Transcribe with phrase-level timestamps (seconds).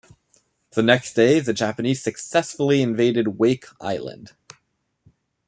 [0.71, 4.31] The next day the Japanese successfully invaded Wake Island.